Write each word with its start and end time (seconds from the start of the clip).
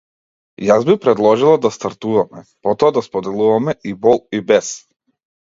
Јас 0.69 0.85
би 0.87 0.95
предложила 1.03 1.59
да 1.65 1.71
стартуваме, 1.75 2.41
потоа 2.69 2.95
да 2.97 3.05
споделуваме 3.09 3.77
и 3.93 3.95
бол 4.09 4.21
и 4.41 4.43
бес. 4.51 4.73